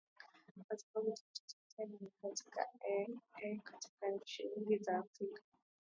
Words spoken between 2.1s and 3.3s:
katiba eeh